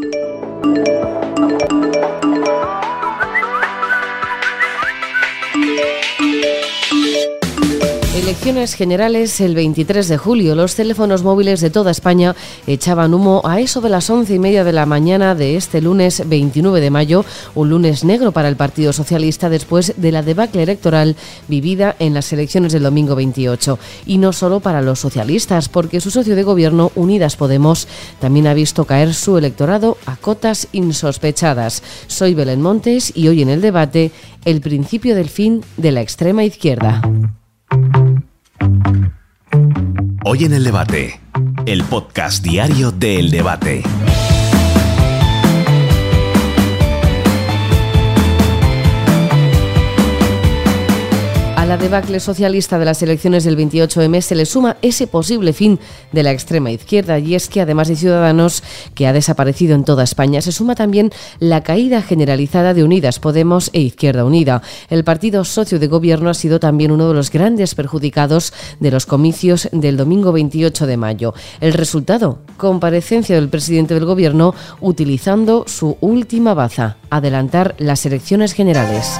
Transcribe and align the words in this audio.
Thank 0.00 1.72
you. 1.72 1.87
Elecciones 8.28 8.74
generales 8.74 9.40
el 9.40 9.54
23 9.54 10.06
de 10.06 10.18
julio. 10.18 10.54
Los 10.54 10.74
teléfonos 10.74 11.22
móviles 11.22 11.62
de 11.62 11.70
toda 11.70 11.90
España 11.90 12.36
echaban 12.66 13.14
humo 13.14 13.40
a 13.42 13.58
eso 13.58 13.80
de 13.80 13.88
las 13.88 14.10
once 14.10 14.34
y 14.34 14.38
media 14.38 14.64
de 14.64 14.74
la 14.74 14.84
mañana 14.84 15.34
de 15.34 15.56
este 15.56 15.80
lunes 15.80 16.22
29 16.26 16.82
de 16.82 16.90
mayo, 16.90 17.24
un 17.54 17.70
lunes 17.70 18.04
negro 18.04 18.30
para 18.30 18.48
el 18.48 18.56
Partido 18.56 18.92
Socialista 18.92 19.48
después 19.48 19.94
de 19.96 20.12
la 20.12 20.22
debacle 20.22 20.62
electoral 20.62 21.16
vivida 21.48 21.96
en 22.00 22.12
las 22.12 22.30
elecciones 22.30 22.74
del 22.74 22.82
domingo 22.82 23.14
28. 23.14 23.78
Y 24.04 24.18
no 24.18 24.34
solo 24.34 24.60
para 24.60 24.82
los 24.82 24.98
socialistas, 24.98 25.70
porque 25.70 26.02
su 26.02 26.10
socio 26.10 26.36
de 26.36 26.42
gobierno, 26.42 26.92
Unidas 26.96 27.34
Podemos, 27.34 27.88
también 28.20 28.46
ha 28.46 28.52
visto 28.52 28.84
caer 28.84 29.14
su 29.14 29.38
electorado 29.38 29.96
a 30.04 30.16
cotas 30.16 30.68
insospechadas. 30.72 31.82
Soy 32.08 32.34
Belén 32.34 32.60
Montes 32.60 33.10
y 33.16 33.28
hoy 33.28 33.40
en 33.40 33.48
el 33.48 33.62
debate, 33.62 34.12
el 34.44 34.60
principio 34.60 35.14
del 35.14 35.30
fin 35.30 35.64
de 35.78 35.92
la 35.92 36.02
extrema 36.02 36.44
izquierda. 36.44 37.00
Hoy 40.30 40.44
en 40.44 40.52
el 40.52 40.62
debate, 40.62 41.18
el 41.64 41.84
podcast 41.84 42.44
diario 42.44 42.90
de 42.92 43.18
El 43.18 43.30
Debate. 43.30 43.82
La 51.68 51.76
debacle 51.76 52.18
socialista 52.18 52.78
de 52.78 52.86
las 52.86 53.02
elecciones 53.02 53.44
del 53.44 53.58
28M 53.58 54.22
se 54.22 54.34
le 54.34 54.46
suma 54.46 54.78
ese 54.80 55.06
posible 55.06 55.52
fin 55.52 55.78
de 56.12 56.22
la 56.22 56.32
extrema 56.32 56.70
izquierda 56.70 57.18
y 57.18 57.34
es 57.34 57.50
que 57.50 57.60
además 57.60 57.88
de 57.88 57.96
Ciudadanos, 57.96 58.62
que 58.94 59.06
ha 59.06 59.12
desaparecido 59.12 59.74
en 59.74 59.84
toda 59.84 60.04
España, 60.04 60.40
se 60.40 60.50
suma 60.50 60.74
también 60.74 61.10
la 61.40 61.62
caída 61.62 62.00
generalizada 62.00 62.72
de 62.72 62.84
Unidas 62.84 63.18
Podemos 63.18 63.68
e 63.74 63.80
Izquierda 63.80 64.24
Unida. 64.24 64.62
El 64.88 65.04
partido 65.04 65.44
socio 65.44 65.78
de 65.78 65.88
gobierno 65.88 66.30
ha 66.30 66.34
sido 66.34 66.58
también 66.58 66.90
uno 66.90 67.06
de 67.06 67.14
los 67.14 67.30
grandes 67.30 67.74
perjudicados 67.74 68.54
de 68.80 68.90
los 68.90 69.04
comicios 69.04 69.68
del 69.70 69.98
domingo 69.98 70.32
28 70.32 70.86
de 70.86 70.96
mayo. 70.96 71.34
El 71.60 71.74
resultado, 71.74 72.38
comparecencia 72.56 73.34
del 73.34 73.50
presidente 73.50 73.92
del 73.92 74.06
gobierno 74.06 74.54
utilizando 74.80 75.64
su 75.66 75.98
última 76.00 76.54
baza, 76.54 76.96
adelantar 77.10 77.74
las 77.76 78.06
elecciones 78.06 78.54
generales. 78.54 79.18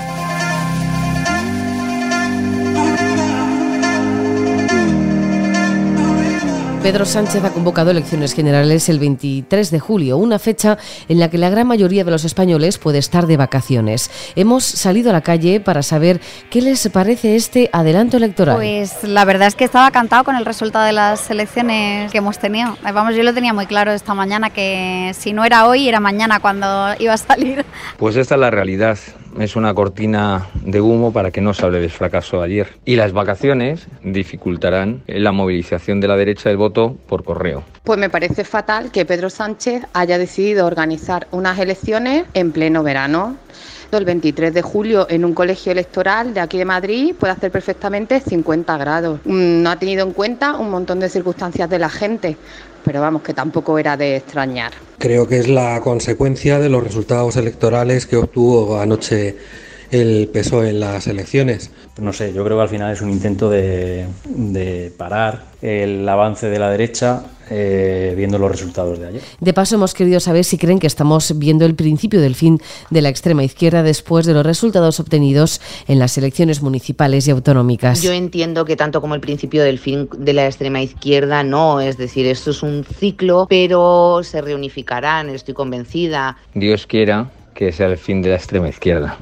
Pedro 6.83 7.05
Sánchez 7.05 7.45
ha 7.45 7.53
convocado 7.53 7.91
elecciones 7.91 8.34
generales 8.34 8.89
el 8.89 8.98
23 9.01 9.71
de 9.71 9.81
julio, 9.81 10.17
una 10.17 10.39
fecha 10.39 10.79
en 11.09 11.19
la 11.19 11.29
que 11.29 11.37
la 11.37 11.51
gran 11.51 11.67
mayoría 11.67 12.05
de 12.05 12.11
los 12.11 12.25
españoles 12.25 12.79
puede 12.79 12.98
estar 12.98 13.27
de 13.27 13.37
vacaciones. 13.37 14.11
Hemos 14.37 14.65
salido 14.65 15.11
a 15.11 15.12
la 15.12 15.20
calle 15.20 15.61
para 15.61 15.83
saber 15.83 16.20
qué 16.51 16.62
les 16.62 16.89
parece 16.89 17.35
este 17.35 17.69
adelanto 17.73 18.17
electoral. 18.17 18.57
Pues 18.57 19.03
la 19.03 19.25
verdad 19.25 19.48
es 19.48 19.57
que 19.57 19.65
estaba 19.65 19.91
cantado 19.91 20.23
con 20.25 20.37
el 20.37 20.45
resultado 20.45 20.85
de 20.85 20.93
las 20.93 21.29
elecciones 21.31 22.12
que 22.12 22.19
hemos 22.19 22.39
tenido. 22.39 22.79
Eh, 22.87 22.92
vamos, 22.92 23.17
yo 23.17 23.25
lo 23.25 23.35
tenía 23.35 23.53
muy 23.53 23.67
claro 23.67 23.92
esta 23.92 24.15
mañana 24.15 24.51
que 24.51 25.13
si 25.19 25.33
no 25.33 25.45
era 25.45 25.67
hoy, 25.67 25.89
era 25.89 25.98
mañana 25.98 26.39
cuando 26.39 26.95
iba 27.01 27.13
a 27.13 27.19
salir. 27.19 27.67
Pues 27.97 28.17
esta 28.17 28.37
es 28.37 28.41
la 28.41 28.51
realidad 28.51 28.98
es 29.39 29.57
una 29.57 29.75
cortina 29.75 30.47
de 30.65 30.81
humo 30.81 31.12
para 31.12 31.31
que 31.31 31.41
no 31.41 31.55
se 31.55 31.65
hable 31.65 31.81
del 31.81 31.91
fracaso 31.91 32.39
de 32.39 32.45
ayer. 32.45 32.69
Y 32.84 32.97
las 32.97 33.12
vacaciones 33.12 33.87
dificultarán 34.03 35.03
la 35.07 35.33
movilización 35.33 36.01
de 36.01 36.09
la 36.09 36.17
derecha 36.17 36.48
del 36.48 36.59
voto 36.59 36.97
por 37.07 37.25
correo. 37.25 37.62
Pues 37.85 37.98
me 37.98 38.11
parece 38.11 38.45
fatal 38.45 38.91
que 38.91 39.05
Pedro 39.05 39.31
Sánchez 39.31 39.85
haya 39.93 40.19
decidido 40.19 40.67
organizar 40.67 41.29
unas 41.31 41.59
elecciones 41.59 42.25
en 42.35 42.53
pleno 42.53 42.83
verano 42.83 43.37
el 43.97 44.05
23 44.05 44.53
de 44.53 44.61
julio 44.61 45.07
en 45.09 45.25
un 45.25 45.33
colegio 45.33 45.73
electoral 45.73 46.35
de 46.35 46.41
aquí 46.41 46.59
de 46.59 46.67
Madrid 46.67 47.15
puede 47.19 47.33
hacer 47.33 47.51
perfectamente 47.51 48.20
50 48.20 48.77
grados. 48.77 49.20
Mm, 49.25 49.63
no 49.63 49.70
ha 49.70 49.77
tenido 49.77 50.07
en 50.07 50.13
cuenta 50.13 50.57
un 50.57 50.70
montón 50.70 51.01
de 51.01 51.08
circunstancias 51.08 51.70
de 51.70 51.79
la 51.79 51.89
gente, 51.89 52.36
pero 52.89 53.03
vamos, 53.03 53.21
que 53.21 53.35
tampoco 53.35 53.79
era 53.79 53.99
de 53.99 54.17
extrañar. 54.17 54.73
Creo 54.97 55.29
que 55.29 55.39
es 55.39 55.47
la 55.47 55.79
consecuencia 55.83 56.59
de 56.59 56.71
los 56.71 56.83
resultados 56.83 57.37
electorales 57.37 58.07
que 58.07 58.17
obtuvo 58.17 58.81
anoche 58.81 59.37
el 59.91 60.29
PSOE 60.33 60.71
en 60.71 60.81
las 60.81 61.07
elecciones. 61.07 61.71
No 62.01 62.13
sé, 62.13 62.33
yo 62.33 62.45
creo 62.45 62.57
que 62.57 62.63
al 62.63 62.69
final 62.69 62.93
es 62.93 63.01
un 63.01 63.11
intento 63.11 63.51
de, 63.51 64.07
parar 64.97 65.45
el 65.63 66.09
avance 66.09 66.49
de 66.49 66.59
la 66.59 66.71
derecha 66.71 67.25
eh, 67.51 68.15
viendo 68.17 68.39
los 68.39 68.51
resultados 68.51 68.99
de 68.99 69.07
ayer. 69.07 69.23
De 69.41 69.53
paso, 69.55 69.75
hemos 69.77 69.95
querido 69.95 70.21
saber 70.21 70.45
si 70.45 70.59
creen 70.59 70.79
que 70.79 70.87
estamos 70.87 71.39
viendo 71.39 71.65
el 71.65 71.75
principio 71.75 72.21
del 72.21 72.35
fin 72.35 72.61
de 72.91 73.03
la 73.03 73.09
extrema 73.09 73.43
izquierda 73.43 73.83
después 73.83 74.27
de 74.27 74.35
los 74.35 74.45
resultados 74.45 75.01
obtenidos 75.01 75.61
en 75.89 75.99
las 75.99 76.17
elecciones 76.19 76.63
municipales 76.63 77.27
y 77.27 77.31
autonómicas. 77.31 78.03
Yo 78.03 78.13
entiendo 78.13 78.65
que 78.65 78.77
tanto 78.77 79.01
como 79.01 79.15
el 79.15 79.20
principio 79.20 79.63
del 79.63 79.79
fin 79.79 80.09
de 80.17 80.33
la 80.35 80.47
extrema 80.47 80.83
izquierda, 80.83 81.43
no, 81.43 81.81
es 81.81 81.97
decir, 81.97 82.27
esto 82.27 82.51
es 82.51 82.63
un 82.63 82.85
ciclo, 82.85 83.47
pero 83.49 84.20
se 84.23 84.41
reunificarán, 84.41 85.31
estoy 85.31 85.55
convencida. 85.55 86.37
Dios 86.55 86.87
quiera 86.87 87.31
que 87.55 87.73
sea 87.73 87.89
el 87.89 87.99
fin 87.99 88.23
de 88.23 88.31
la 88.31 88.37
extrema 88.37 88.69
izquierda. 88.69 89.19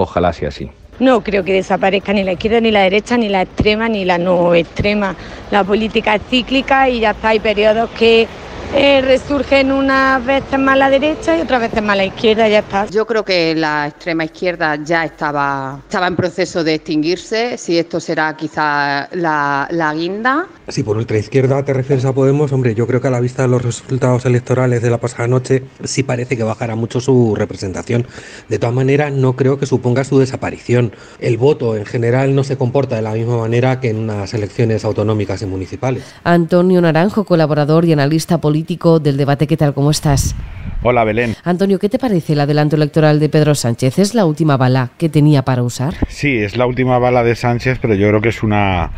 Ojalá 0.00 0.32
sea 0.32 0.48
así. 0.48 0.70
No 0.98 1.20
creo 1.20 1.44
que 1.44 1.52
desaparezca 1.52 2.14
ni 2.14 2.24
la 2.24 2.32
izquierda, 2.32 2.58
ni 2.60 2.70
la 2.70 2.80
derecha, 2.80 3.18
ni 3.18 3.28
la 3.28 3.42
extrema, 3.42 3.86
ni 3.86 4.06
la 4.06 4.16
no 4.16 4.54
extrema. 4.54 5.14
La 5.50 5.62
política 5.62 6.14
es 6.14 6.22
cíclica 6.30 6.88
y 6.88 7.00
ya 7.00 7.10
está, 7.10 7.28
hay 7.28 7.40
periodos 7.40 7.90
que 7.90 8.26
eh, 8.74 9.00
resurgen 9.00 9.72
unas 9.72 10.24
veces 10.24 10.58
más 10.58 10.78
la 10.78 10.90
derecha 10.90 11.36
y 11.36 11.40
otras 11.40 11.60
veces 11.60 11.82
más 11.82 11.96
la 11.96 12.04
izquierda, 12.04 12.48
ya 12.48 12.60
está. 12.60 12.86
Yo 12.86 13.06
creo 13.06 13.24
que 13.24 13.54
la 13.54 13.88
extrema 13.88 14.24
izquierda 14.24 14.76
ya 14.76 15.04
estaba, 15.04 15.80
estaba 15.82 16.06
en 16.06 16.14
proceso 16.14 16.62
de 16.62 16.74
extinguirse, 16.74 17.58
si 17.58 17.78
esto 17.78 17.98
será 17.98 18.36
quizá 18.36 19.08
la, 19.12 19.66
la 19.70 19.94
guinda. 19.94 20.46
Si 20.68 20.84
por 20.84 21.00
izquierda 21.00 21.64
te 21.64 21.72
refieres 21.72 22.04
a 22.04 22.12
Podemos, 22.12 22.52
hombre, 22.52 22.74
yo 22.74 22.86
creo 22.86 23.00
que 23.00 23.08
a 23.08 23.10
la 23.10 23.20
vista 23.20 23.42
de 23.42 23.48
los 23.48 23.62
resultados 23.62 24.24
electorales 24.26 24.82
de 24.82 24.90
la 24.90 24.98
pasada 24.98 25.26
noche 25.26 25.64
sí 25.82 26.02
parece 26.02 26.36
que 26.36 26.44
bajará 26.44 26.76
mucho 26.76 27.00
su 27.00 27.34
representación. 27.34 28.06
De 28.48 28.58
todas 28.58 28.74
maneras, 28.74 29.12
no 29.12 29.34
creo 29.34 29.58
que 29.58 29.66
suponga 29.66 30.04
su 30.04 30.18
desaparición. 30.18 30.92
El 31.18 31.38
voto 31.38 31.76
en 31.76 31.86
general 31.86 32.34
no 32.34 32.44
se 32.44 32.56
comporta 32.56 32.96
de 32.96 33.02
la 33.02 33.14
misma 33.14 33.38
manera 33.38 33.80
que 33.80 33.90
en 33.90 33.98
unas 33.98 34.32
elecciones 34.34 34.84
autonómicas 34.84 35.42
y 35.42 35.46
municipales. 35.46 36.04
Antonio 36.22 36.80
Naranjo, 36.80 37.24
colaborador 37.24 37.84
y 37.84 37.92
analista 37.92 38.38
político 38.38 38.59
del 38.66 39.16
debate. 39.16 39.46
¿Qué 39.46 39.56
tal? 39.56 39.74
¿Cómo 39.74 39.90
estás? 39.90 40.34
Hola, 40.82 41.04
Belén. 41.04 41.34
Antonio, 41.44 41.78
¿qué 41.78 41.88
te 41.88 41.98
parece 41.98 42.32
el 42.34 42.40
adelanto 42.40 42.76
electoral 42.76 43.20
de 43.20 43.28
Pedro 43.28 43.54
Sánchez? 43.54 43.98
¿Es 43.98 44.14
la 44.14 44.24
última 44.24 44.56
bala 44.56 44.90
que 44.98 45.08
tenía 45.08 45.42
para 45.42 45.62
usar? 45.62 45.94
Sí, 46.08 46.38
es 46.38 46.56
la 46.56 46.66
última 46.66 46.98
bala 46.98 47.22
de 47.22 47.34
Sánchez, 47.34 47.78
pero 47.80 47.94
yo 47.94 48.08
creo 48.08 48.20
que 48.20 48.30
es 48.30 48.42
una 48.42 48.90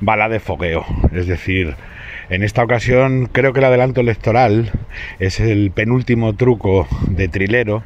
bala 0.00 0.28
de 0.28 0.40
fogueo. 0.40 0.84
Es 1.12 1.26
decir, 1.26 1.76
en 2.28 2.42
esta 2.42 2.62
ocasión 2.62 3.28
creo 3.32 3.52
que 3.52 3.60
el 3.60 3.66
adelanto 3.66 4.00
electoral 4.00 4.70
es 5.18 5.40
el 5.40 5.70
penúltimo 5.70 6.34
truco 6.34 6.86
de 7.08 7.28
trilero 7.28 7.82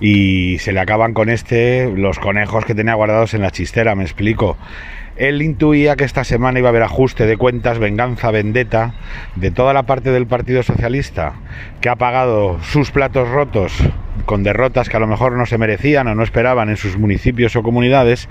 y 0.00 0.58
se 0.58 0.72
le 0.72 0.80
acaban 0.80 1.14
con 1.14 1.30
este 1.30 1.90
los 1.94 2.18
conejos 2.18 2.64
que 2.64 2.74
tenía 2.74 2.94
guardados 2.94 3.34
en 3.34 3.42
la 3.42 3.50
chistera, 3.50 3.94
me 3.94 4.04
explico. 4.04 4.56
Él 5.16 5.42
intuía 5.42 5.94
que 5.94 6.04
esta 6.04 6.24
semana 6.24 6.58
iba 6.58 6.68
a 6.68 6.70
haber 6.70 6.82
ajuste 6.82 7.26
de 7.26 7.36
cuentas, 7.36 7.78
venganza, 7.78 8.32
vendetta 8.32 8.94
de 9.36 9.52
toda 9.52 9.72
la 9.72 9.84
parte 9.84 10.10
del 10.10 10.26
Partido 10.26 10.62
Socialista 10.62 11.34
que 11.80 11.88
ha 11.88 11.96
pagado 11.96 12.58
sus 12.62 12.90
platos 12.90 13.28
rotos 13.28 13.72
con 14.26 14.42
derrotas 14.42 14.88
que 14.88 14.96
a 14.96 15.00
lo 15.00 15.06
mejor 15.06 15.32
no 15.32 15.46
se 15.46 15.58
merecían 15.58 16.08
o 16.08 16.14
no 16.14 16.22
esperaban 16.22 16.68
en 16.68 16.76
sus 16.76 16.96
municipios 16.96 17.54
o 17.56 17.62
comunidades 17.62 18.28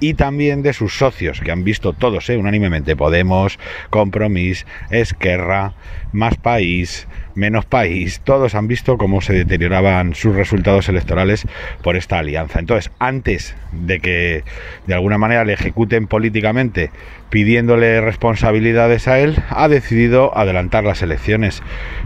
y 0.00 0.14
también 0.14 0.62
de 0.62 0.72
sus 0.72 0.96
socios 0.98 1.40
que 1.40 1.52
han 1.52 1.64
visto 1.64 1.92
todos 1.92 2.28
¿eh? 2.28 2.36
unánimemente 2.36 2.96
Podemos, 2.96 3.58
Compromís, 3.90 4.66
Esquerra, 4.90 5.74
Más 6.16 6.36
País, 6.38 7.06
Menos 7.34 7.66
País, 7.66 8.22
todos 8.24 8.54
han 8.54 8.68
visto 8.68 8.96
cómo 8.96 9.20
se 9.20 9.34
deterioraban 9.34 10.14
sus 10.14 10.34
resultados 10.34 10.88
electorales 10.88 11.46
por 11.82 11.94
esta 11.94 12.18
alianza. 12.18 12.58
Entonces, 12.58 12.90
antes 12.98 13.54
de 13.72 14.00
que 14.00 14.42
de 14.86 14.94
alguna 14.94 15.18
manera 15.18 15.44
le 15.44 15.52
ejecuten 15.52 16.06
políticamente 16.06 16.90
pidiéndole 17.28 18.00
responsabilidades 18.00 19.08
a 19.08 19.18
él, 19.18 19.36
ha 19.50 19.68
decidido 19.68 20.36
adelantar 20.38 20.84
las 20.84 21.02
elecciones, 21.02 21.62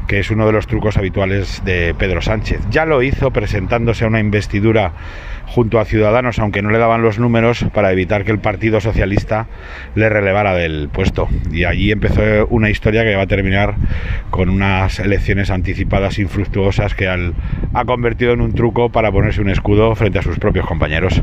que 0.08 0.19
es 0.19 0.32
uno 0.32 0.44
de 0.44 0.52
los 0.52 0.67
trucos 0.67 0.96
habituales 0.96 1.62
de 1.64 1.94
Pedro 1.96 2.20
Sánchez. 2.20 2.61
Ya 2.70 2.87
lo 2.87 3.02
hizo 3.02 3.31
presentándose 3.31 4.05
a 4.05 4.08
una 4.08 4.19
investidura 4.19 4.93
junto 5.50 5.81
a 5.81 5.85
Ciudadanos, 5.85 6.38
aunque 6.38 6.62
no 6.62 6.70
le 6.70 6.79
daban 6.79 7.02
los 7.02 7.19
números, 7.19 7.67
para 7.75 7.91
evitar 7.91 8.25
que 8.25 8.31
el 8.31 8.38
Partido 8.38 8.81
Socialista 8.81 9.49
le 9.97 10.08
relevara 10.08 10.55
del 10.55 10.88
puesto. 10.88 11.29
Y 11.52 11.64
allí 11.64 11.91
empezó 11.91 12.47
una 12.49 12.70
historia 12.70 13.02
que 13.02 13.17
va 13.17 13.23
a 13.23 13.26
terminar 13.26 13.75
con 14.31 14.49
unas 14.49 15.00
elecciones 15.00 15.50
anticipadas 15.50 16.19
infructuosas 16.19 16.94
que 16.94 17.08
ha 17.08 17.85
convertido 17.85 18.32
en 18.32 18.41
un 18.41 18.55
truco 18.55 18.91
para 18.91 19.11
ponerse 19.11 19.41
un 19.41 19.50
escudo 19.50 19.94
frente 19.97 20.20
a 20.20 20.23
sus 20.23 20.38
propios 20.38 20.67
compañeros. 20.67 21.20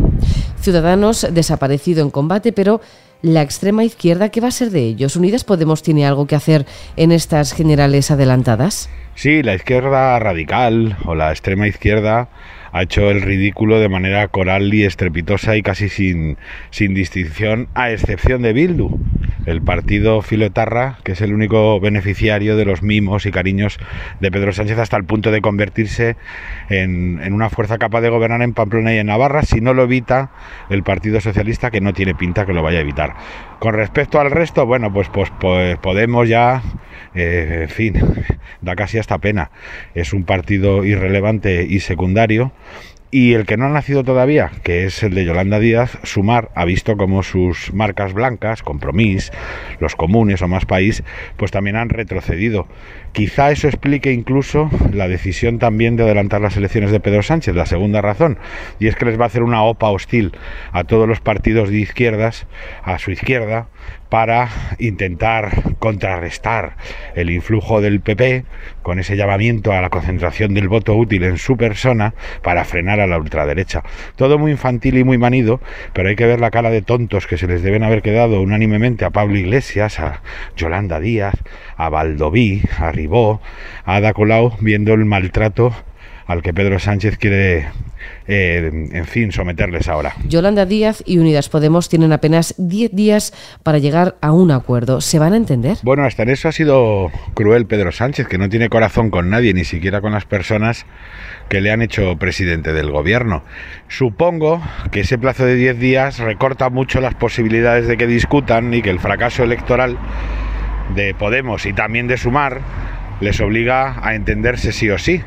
Ciudadanos 0.59 1.27
desaparecido 1.31 2.03
en 2.03 2.11
combate, 2.11 2.51
pero 2.51 2.81
la 3.21 3.41
extrema 3.41 3.83
izquierda, 3.83 4.29
¿qué 4.29 4.41
va 4.41 4.49
a 4.49 4.51
ser 4.51 4.69
de 4.71 4.81
ellos? 4.81 5.15
¿Unidas 5.15 5.43
Podemos 5.43 5.81
tiene 5.81 6.05
algo 6.05 6.27
que 6.27 6.35
hacer 6.35 6.65
en 6.97 7.11
estas 7.11 7.53
generales 7.53 8.11
adelantadas? 8.11 8.89
Sí, 9.15 9.41
la 9.41 9.55
izquierda 9.55 10.19
radical 10.19 10.97
o 11.05 11.15
la 11.15 11.31
extrema 11.31 11.67
izquierda 11.67 12.29
ha 12.71 12.83
hecho 12.83 13.09
el 13.09 13.21
ridículo 13.21 13.79
de 13.79 13.89
manera 13.89 14.27
coral 14.27 14.73
y 14.73 14.83
estrepitosa 14.83 15.55
y 15.55 15.61
casi 15.61 15.89
sin, 15.89 16.37
sin 16.69 16.93
distinción, 16.93 17.67
a 17.73 17.91
excepción 17.91 18.41
de 18.41 18.53
Bildu, 18.53 18.99
el 19.45 19.61
partido 19.61 20.21
filotarra, 20.21 20.97
que 21.03 21.13
es 21.13 21.21
el 21.21 21.33
único 21.33 21.79
beneficiario 21.79 22.57
de 22.57 22.65
los 22.65 22.83
mimos 22.83 23.25
y 23.25 23.31
cariños 23.31 23.79
de 24.19 24.31
Pedro 24.31 24.51
Sánchez 24.51 24.77
hasta 24.77 24.97
el 24.97 25.05
punto 25.05 25.31
de 25.31 25.41
convertirse 25.41 26.17
en, 26.69 27.21
en 27.23 27.33
una 27.33 27.49
fuerza 27.49 27.77
capaz 27.77 28.01
de 28.01 28.09
gobernar 28.09 28.41
en 28.41 28.53
Pamplona 28.53 28.93
y 28.93 28.97
en 28.97 29.07
Navarra, 29.07 29.43
si 29.43 29.61
no 29.61 29.73
lo 29.73 29.83
evita 29.83 30.31
el 30.69 30.83
Partido 30.83 31.21
Socialista, 31.21 31.71
que 31.71 31.81
no 31.81 31.93
tiene 31.93 32.13
pinta 32.13 32.45
que 32.45 32.53
lo 32.53 32.61
vaya 32.61 32.79
a 32.79 32.81
evitar. 32.81 33.15
Con 33.59 33.73
respecto 33.73 34.19
al 34.19 34.29
resto, 34.29 34.65
bueno, 34.65 34.93
pues, 34.93 35.09
pues, 35.09 35.31
pues 35.39 35.77
Podemos 35.87 36.27
ya, 36.27 36.61
eh, 37.15 37.59
en 37.61 37.69
fin, 37.69 37.93
da 38.61 38.75
casi 38.75 38.97
hasta 38.97 39.17
pena. 39.19 39.51
Es 39.95 40.13
un 40.13 40.25
partido 40.25 40.83
irrelevante 40.83 41.65
y 41.67 41.79
secundario 41.79 42.51
y 43.09 43.33
el 43.33 43.45
que 43.45 43.55
no 43.55 43.65
ha 43.65 43.69
nacido 43.69 44.03
todavía, 44.03 44.51
que 44.63 44.85
es 44.85 45.01
el 45.01 45.13
de 45.13 45.23
Yolanda 45.23 45.59
Díaz, 45.59 45.97
Sumar 46.03 46.49
ha 46.55 46.65
visto 46.65 46.97
como 46.97 47.23
sus 47.23 47.73
marcas 47.73 48.13
blancas, 48.13 48.63
Compromís, 48.63 49.31
los 49.79 49.95
comunes 49.95 50.41
o 50.41 50.47
más 50.47 50.65
país, 50.65 51.03
pues 51.37 51.51
también 51.51 51.77
han 51.77 51.89
retrocedido. 51.89 52.67
Quizá 53.17 53.49
eso 53.49 53.67
explique 53.67 54.11
incluso 54.11 54.69
la 54.93 55.07
decisión 55.07 55.57
también 55.57 55.95
de 55.95 56.03
adelantar 56.03 56.39
las 56.39 56.55
elecciones 56.55 56.91
de 56.91 56.99
Pedro 56.99 57.23
Sánchez, 57.23 57.55
la 57.55 57.65
segunda 57.65 57.99
razón, 57.99 58.37
y 58.79 58.85
es 58.85 58.95
que 58.95 59.05
les 59.05 59.19
va 59.19 59.23
a 59.23 59.25
hacer 59.25 59.41
una 59.41 59.63
OPA 59.63 59.89
hostil 59.89 60.33
a 60.71 60.83
todos 60.83 61.07
los 61.07 61.19
partidos 61.19 61.71
de 61.71 61.79
izquierdas, 61.79 62.45
a 62.83 62.99
su 62.99 63.09
izquierda, 63.09 63.69
para 64.09 64.49
intentar 64.79 65.75
contrarrestar 65.79 66.77
el 67.15 67.29
influjo 67.29 67.81
del 67.81 67.99
PP 67.99 68.45
con 68.81 68.99
ese 68.99 69.17
llamamiento 69.17 69.73
a 69.73 69.81
la 69.81 69.89
concentración 69.89 70.53
del 70.53 70.69
voto 70.69 70.95
útil 70.95 71.23
en 71.23 71.37
su 71.37 71.57
persona 71.57 72.13
para 72.41 72.63
frenar 72.63 72.99
a 72.99 73.07
la 73.07 73.17
ultraderecha. 73.17 73.83
Todo 74.15 74.37
muy 74.37 74.51
infantil 74.51 74.97
y 74.97 75.03
muy 75.03 75.17
manido, 75.17 75.59
pero 75.93 76.09
hay 76.09 76.15
que 76.15 76.25
ver 76.25 76.39
la 76.39 76.51
cara 76.51 76.69
de 76.69 76.81
tontos 76.81 77.27
que 77.27 77.37
se 77.37 77.47
les 77.47 77.63
deben 77.63 77.83
haber 77.83 78.01
quedado 78.01 78.41
unánimemente 78.41 79.03
a 79.03 79.09
Pablo 79.09 79.37
Iglesias, 79.37 79.99
a 79.99 80.21
Yolanda 80.55 80.99
Díaz, 80.99 81.35
a 81.75 81.89
Valdoví, 81.89 82.61
a 82.77 82.91
A 83.13 83.95
Ada 83.95 84.13
Colau, 84.13 84.53
viendo 84.59 84.93
el 84.93 85.05
maltrato 85.05 85.73
al 86.27 86.41
que 86.41 86.53
Pedro 86.53 86.77
Sánchez 86.77 87.17
quiere, 87.17 87.67
eh, 88.27 88.69
en 88.91 89.05
fin, 89.05 89.31
someterles 89.31 89.87
ahora. 89.87 90.13
Yolanda 90.27 90.65
Díaz 90.65 91.01
y 91.05 91.19
Unidas 91.19 91.47
Podemos 91.47 91.87
tienen 91.87 92.11
apenas 92.11 92.53
10 92.57 92.91
días 92.91 93.33
para 93.63 93.77
llegar 93.77 94.17
a 94.19 94.33
un 94.33 94.51
acuerdo. 94.51 94.99
¿Se 94.99 95.19
van 95.19 95.31
a 95.31 95.37
entender? 95.37 95.77
Bueno, 95.83 96.03
hasta 96.03 96.23
en 96.23 96.29
eso 96.29 96.49
ha 96.49 96.51
sido 96.51 97.09
cruel 97.33 97.65
Pedro 97.65 97.93
Sánchez, 97.93 98.27
que 98.27 98.37
no 98.37 98.49
tiene 98.49 98.67
corazón 98.67 99.09
con 99.09 99.29
nadie, 99.29 99.53
ni 99.53 99.63
siquiera 99.63 100.01
con 100.01 100.11
las 100.11 100.25
personas 100.25 100.85
que 101.47 101.61
le 101.61 101.71
han 101.71 101.81
hecho 101.81 102.17
presidente 102.17 102.73
del 102.73 102.91
gobierno. 102.91 103.43
Supongo 103.87 104.61
que 104.91 105.01
ese 105.01 105.17
plazo 105.17 105.45
de 105.45 105.55
10 105.55 105.79
días 105.79 106.19
recorta 106.19 106.69
mucho 106.69 106.99
las 106.99 107.15
posibilidades 107.15 107.87
de 107.87 107.95
que 107.95 108.05
discutan 108.05 108.73
y 108.73 108.81
que 108.81 108.89
el 108.89 108.99
fracaso 108.99 109.43
electoral 109.43 109.97
de 110.93 111.13
Podemos 111.13 111.65
y 111.65 111.73
también 111.73 112.07
de 112.07 112.17
Sumar 112.17 112.61
les 113.21 113.39
obliga 113.41 114.05
a 114.05 114.15
entenderse 114.15 114.71
sí 114.71 114.89
o 114.89 114.97
sí 114.97 115.21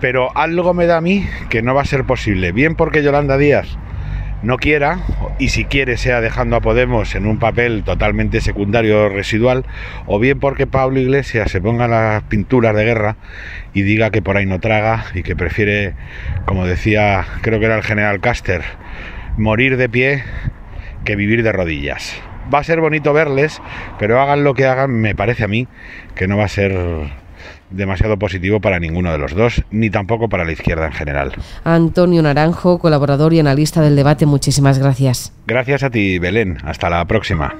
pero 0.00 0.36
algo 0.36 0.74
me 0.74 0.86
da 0.86 0.98
a 0.98 1.00
mí 1.00 1.26
que 1.48 1.62
no 1.62 1.74
va 1.74 1.82
a 1.82 1.86
ser 1.86 2.04
posible. 2.04 2.52
Bien 2.52 2.74
porque 2.74 3.02
Yolanda 3.02 3.38
Díaz 3.38 3.78
no 4.42 4.58
quiera, 4.58 5.00
y 5.38 5.48
si 5.48 5.64
quiere 5.64 5.96
sea 5.96 6.20
dejando 6.20 6.56
a 6.56 6.60
Podemos 6.60 7.14
en 7.14 7.26
un 7.26 7.38
papel 7.38 7.82
totalmente 7.84 8.40
secundario 8.40 9.04
o 9.04 9.08
residual, 9.08 9.64
o 10.06 10.18
bien 10.18 10.38
porque 10.38 10.66
Pablo 10.66 11.00
Iglesias 11.00 11.50
se 11.50 11.60
ponga 11.60 11.88
las 11.88 12.22
pinturas 12.24 12.76
de 12.76 12.84
guerra 12.84 13.16
y 13.72 13.82
diga 13.82 14.10
que 14.10 14.22
por 14.22 14.36
ahí 14.36 14.46
no 14.46 14.60
traga 14.60 15.06
y 15.14 15.22
que 15.22 15.34
prefiere, 15.34 15.94
como 16.44 16.66
decía, 16.66 17.24
creo 17.40 17.58
que 17.58 17.66
era 17.66 17.76
el 17.76 17.82
general 17.82 18.20
Caster, 18.20 18.62
morir 19.38 19.78
de 19.78 19.88
pie 19.88 20.22
que 21.04 21.16
vivir 21.16 21.42
de 21.42 21.52
rodillas. 21.52 22.20
Va 22.52 22.60
a 22.60 22.64
ser 22.64 22.80
bonito 22.80 23.12
verles, 23.12 23.60
pero 23.98 24.20
hagan 24.20 24.44
lo 24.44 24.54
que 24.54 24.66
hagan, 24.66 24.90
me 24.90 25.14
parece 25.14 25.44
a 25.44 25.48
mí 25.48 25.66
que 26.14 26.26
no 26.26 26.36
va 26.36 26.44
a 26.44 26.48
ser 26.48 26.72
demasiado 27.70 28.18
positivo 28.18 28.60
para 28.60 28.78
ninguno 28.78 29.12
de 29.12 29.18
los 29.18 29.34
dos, 29.34 29.64
ni 29.70 29.90
tampoco 29.90 30.28
para 30.28 30.44
la 30.44 30.52
izquierda 30.52 30.86
en 30.86 30.92
general. 30.92 31.32
Antonio 31.64 32.22
Naranjo, 32.22 32.78
colaborador 32.78 33.32
y 33.34 33.40
analista 33.40 33.80
del 33.80 33.96
debate, 33.96 34.26
muchísimas 34.26 34.78
gracias. 34.78 35.32
Gracias 35.46 35.82
a 35.82 35.90
ti, 35.90 36.18
Belén. 36.18 36.58
Hasta 36.64 36.90
la 36.90 37.04
próxima. 37.04 37.54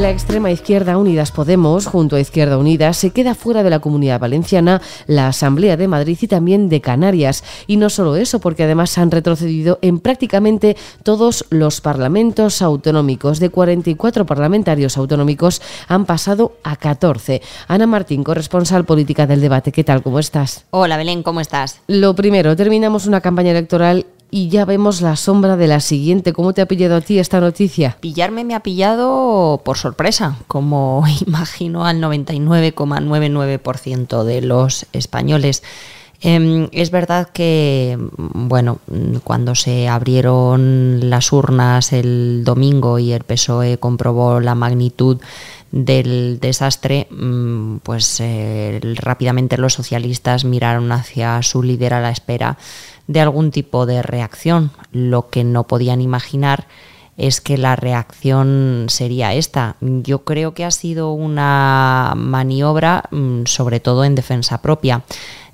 La 0.00 0.08
extrema 0.08 0.50
izquierda 0.50 0.96
Unidas 0.96 1.30
Podemos, 1.30 1.84
junto 1.84 2.16
a 2.16 2.20
Izquierda 2.20 2.56
Unida, 2.56 2.94
se 2.94 3.10
queda 3.10 3.34
fuera 3.34 3.62
de 3.62 3.68
la 3.68 3.80
comunidad 3.80 4.18
valenciana, 4.18 4.80
la 5.06 5.26
Asamblea 5.26 5.76
de 5.76 5.88
Madrid 5.88 6.16
y 6.22 6.26
también 6.26 6.70
de 6.70 6.80
Canarias. 6.80 7.44
Y 7.66 7.76
no 7.76 7.90
solo 7.90 8.16
eso, 8.16 8.40
porque 8.40 8.62
además 8.62 8.96
han 8.96 9.10
retrocedido 9.10 9.78
en 9.82 10.00
prácticamente 10.00 10.74
todos 11.02 11.44
los 11.50 11.82
parlamentos 11.82 12.62
autonómicos. 12.62 13.40
De 13.40 13.50
44 13.50 14.24
parlamentarios 14.24 14.96
autonómicos 14.96 15.60
han 15.86 16.06
pasado 16.06 16.54
a 16.64 16.76
14. 16.76 17.42
Ana 17.68 17.86
Martín, 17.86 18.24
corresponsal 18.24 18.86
política 18.86 19.26
del 19.26 19.42
debate. 19.42 19.70
¿Qué 19.70 19.84
tal? 19.84 20.02
¿Cómo 20.02 20.18
estás? 20.18 20.64
Hola 20.70 20.96
Belén, 20.96 21.22
¿cómo 21.22 21.42
estás? 21.42 21.82
Lo 21.88 22.14
primero, 22.14 22.56
terminamos 22.56 23.04
una 23.04 23.20
campaña 23.20 23.50
electoral 23.50 24.06
y 24.30 24.48
ya 24.48 24.64
vemos 24.64 25.00
la 25.00 25.16
sombra 25.16 25.56
de 25.56 25.66
la 25.66 25.80
siguiente. 25.80 26.32
¿Cómo 26.32 26.52
te 26.52 26.62
ha 26.62 26.66
pillado 26.66 26.94
a 26.96 27.00
ti 27.00 27.18
esta 27.18 27.40
noticia? 27.40 27.96
Pillarme 28.00 28.44
me 28.44 28.54
ha 28.54 28.60
pillado 28.60 29.60
por 29.64 29.76
sorpresa, 29.76 30.36
como 30.46 31.02
imagino 31.26 31.84
al 31.86 32.00
99,99% 32.00 34.22
de 34.24 34.42
los 34.42 34.86
españoles. 34.92 35.64
Em, 36.22 36.68
es 36.72 36.90
verdad 36.90 37.30
que, 37.32 37.98
bueno, 38.18 38.78
cuando 39.24 39.54
se 39.54 39.88
abrieron 39.88 41.08
las 41.08 41.32
urnas 41.32 41.94
el 41.94 42.42
domingo 42.44 42.98
y 42.98 43.12
el 43.12 43.24
PSOE 43.24 43.78
comprobó 43.78 44.38
la 44.40 44.54
magnitud 44.54 45.16
del 45.72 46.38
desastre, 46.40 47.06
mm, 47.10 47.78
pues 47.78 48.20
eh, 48.20 48.80
rápidamente 48.96 49.56
los 49.56 49.74
socialistas 49.74 50.44
miraron 50.44 50.90
hacia 50.92 51.42
su 51.42 51.62
líder 51.62 51.94
a 51.94 52.00
la 52.00 52.10
espera 52.10 52.58
de 53.06 53.20
algún 53.20 53.50
tipo 53.50 53.86
de 53.86 54.02
reacción. 54.02 54.70
Lo 54.92 55.30
que 55.30 55.44
no 55.44 55.64
podían 55.64 56.00
imaginar 56.00 56.66
es 57.16 57.40
que 57.40 57.58
la 57.58 57.76
reacción 57.76 58.86
sería 58.88 59.34
esta. 59.34 59.76
Yo 59.80 60.24
creo 60.24 60.54
que 60.54 60.64
ha 60.64 60.70
sido 60.70 61.12
una 61.12 62.14
maniobra 62.16 63.04
mm, 63.10 63.42
sobre 63.44 63.78
todo 63.78 64.04
en 64.04 64.14
defensa 64.14 64.62
propia. 64.62 65.02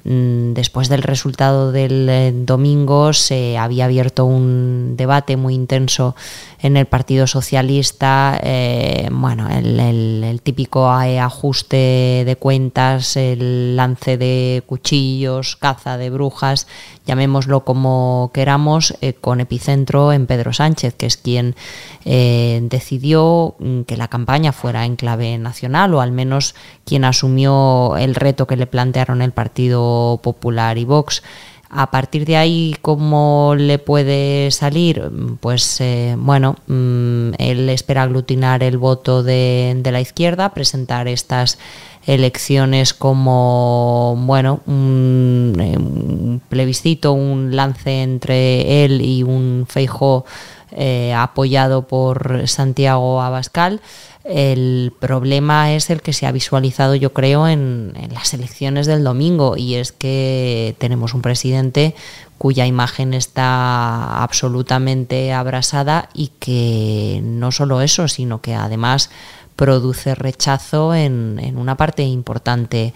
Mm, 0.09 0.53
después 0.53 0.89
del 0.89 1.03
resultado 1.03 1.73
del 1.73 2.09
eh, 2.09 2.33
domingo 2.33 3.13
se 3.13 3.59
había 3.59 3.87
abierto 3.87 4.25
un 4.25 4.95
debate 4.97 5.37
muy 5.37 5.55
intenso 5.55 6.15
en 6.61 6.77
el 6.77 6.87
Partido 6.87 7.27
Socialista, 7.27 8.39
eh, 8.41 9.09
bueno, 9.11 9.49
el, 9.51 10.41
típico 10.45 10.89
ajuste 10.89 12.23
de 12.25 12.37
cuentas, 12.39 13.17
el 13.17 13.75
lance 13.75 14.17
de 14.17 14.63
cuchillos, 14.67 15.57
caza 15.57 15.97
de 15.97 16.11
brujas, 16.11 16.69
llamémoslo 17.05 17.65
como 17.65 18.31
queramos, 18.33 18.95
eh, 19.01 19.13
con 19.13 19.41
epicentro 19.41 20.13
en 20.13 20.27
Pedro 20.27 20.53
Sánchez, 20.53 20.95
que 20.95 21.07
es 21.07 21.17
quien 21.17 21.57
decidió 22.05 23.57
mm, 23.59 23.81
que 23.83 23.97
la 23.97 24.07
campaña 24.07 24.53
fuera 24.53 24.85
en 24.85 24.95
clave 24.95 25.37
nacional, 25.39 25.93
o 25.95 26.01
al 26.01 26.13
menos 26.13 26.55
quien 26.85 27.05
asumió 27.05 27.97
el 27.97 28.15
reto 28.15 28.47
que 28.47 28.57
le 28.57 28.69
plantearon 28.69 29.21
el 29.21 29.33
Partido 29.33 29.96
Popular 30.23 30.79
y 30.79 30.85
Vox. 30.85 31.23
A 31.69 31.91
partir 31.91 32.25
de 32.25 32.37
ahí, 32.37 32.77
¿cómo 32.81 33.55
le 33.57 33.79
puede 33.79 34.51
salir? 34.53 35.11
Pues 35.41 35.81
eh, 35.81 36.15
bueno, 36.17 36.57
mm, 36.69 37.33
él 37.39 37.69
espera 37.71 38.03
aglutinar 38.03 38.63
el 38.63 38.79
voto 38.79 39.25
de, 39.25 39.81
la 39.85 40.01
izquierda, 40.01 40.55
presentar 40.55 41.09
estas 41.09 41.59
elecciones 42.07 42.95
como 42.95 44.15
bueno 44.17 44.61
eh, 44.65 44.71
un, 44.71 46.41
plebiscito, 46.49 47.13
un 47.13 47.57
lance 47.57 48.03
entre 48.03 48.85
él 48.85 49.03
y 49.03 49.25
un 49.25 49.67
Feijóo 49.69 50.25
eh, 50.71 51.13
apoyado 51.15 51.89
por 51.89 52.47
Santiago 52.47 53.21
Abascal. 53.21 53.81
El 54.29 54.93
problema 54.99 55.73
es 55.73 55.89
el 55.89 56.03
que 56.03 56.13
se 56.13 56.27
ha 56.27 56.33
visualizado, 56.33 56.97
yo 56.97 57.13
creo, 57.13 57.47
en, 57.47 57.93
las 58.13 58.35
elecciones 58.35 58.87
del 58.87 59.05
domingo, 59.05 59.57
y 59.57 59.77
es 59.77 59.93
que 59.93 60.75
tenemos 60.79 61.15
un 61.15 61.23
presidente 61.23 61.95
cuya 62.37 62.67
imagen 62.67 63.15
está 63.15 64.23
absolutamente 64.23 65.33
abrasada 65.33 66.09
y 66.13 66.33
que 66.41 67.21
no 67.23 67.53
solo 67.53 67.81
eso, 67.81 68.09
sino 68.09 68.41
que 68.41 68.55
además 68.55 69.11
produce 69.55 70.15
rechazo 70.15 70.95
en, 70.95 71.55
una 71.57 71.77
parte 71.77 72.03
importante 72.03 72.93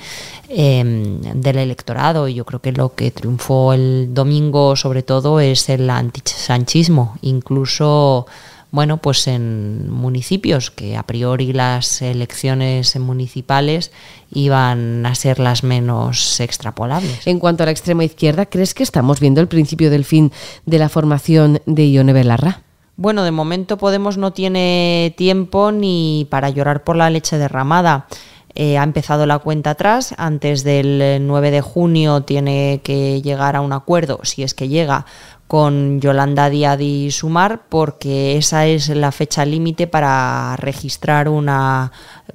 em, 0.48 1.20
del 1.20 1.58
electorado. 1.58 2.28
Y 2.28 2.34
yo 2.34 2.44
creo 2.44 2.60
que 2.60 2.72
lo 2.72 2.94
que 2.94 3.10
triunfó 3.12 3.72
el 3.72 4.12
domingo 4.12 4.76
sobre 4.76 5.02
todo 5.02 5.40
es 5.40 5.68
el 5.68 5.88
antisanchismo. 5.88 7.16
Incluso 7.22 8.26
bueno, 8.72 8.98
pues 8.98 9.26
en 9.26 9.90
municipios 9.90 10.70
que 10.70 10.96
a 10.96 11.02
priori 11.02 11.52
las 11.52 12.02
elecciones 12.02 12.96
municipales 12.98 13.90
iban 14.32 15.04
a 15.06 15.14
ser 15.14 15.40
las 15.40 15.64
menos 15.64 16.38
extrapolables. 16.40 17.26
En 17.26 17.40
cuanto 17.40 17.62
a 17.62 17.66
la 17.66 17.72
extrema 17.72 18.04
izquierda, 18.04 18.46
¿crees 18.46 18.74
que 18.74 18.84
estamos 18.84 19.18
viendo 19.18 19.40
el 19.40 19.48
principio 19.48 19.90
del 19.90 20.04
fin 20.04 20.32
de 20.66 20.78
la 20.78 20.88
formación 20.88 21.60
de 21.66 21.90
Ione 21.90 22.12
Belarra? 22.12 22.62
Bueno, 22.96 23.24
de 23.24 23.30
momento 23.30 23.78
Podemos 23.78 24.18
no 24.18 24.32
tiene 24.32 25.14
tiempo 25.16 25.72
ni 25.72 26.26
para 26.30 26.50
llorar 26.50 26.84
por 26.84 26.96
la 26.96 27.10
leche 27.10 27.38
derramada. 27.38 28.06
Eh, 28.54 28.78
ha 28.78 28.82
empezado 28.82 29.26
la 29.26 29.38
cuenta 29.38 29.70
atrás, 29.70 30.14
antes 30.18 30.64
del 30.64 31.18
9 31.26 31.50
de 31.50 31.60
junio 31.60 32.22
tiene 32.22 32.80
que 32.82 33.22
llegar 33.22 33.56
a 33.56 33.60
un 33.60 33.72
acuerdo, 33.72 34.20
si 34.24 34.42
es 34.42 34.54
que 34.54 34.68
llega, 34.68 35.06
con 35.50 36.00
Yolanda 36.00 36.48
Díaz 36.48 36.80
y 36.80 37.10
Sumar, 37.10 37.62
porque 37.68 38.36
esa 38.36 38.66
es 38.66 38.88
la 38.88 39.10
fecha 39.10 39.44
límite 39.44 39.88
para 39.88 40.54
registrar 40.56 41.28
una 41.28 41.90